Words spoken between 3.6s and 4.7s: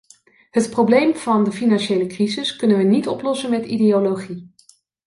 ideologie.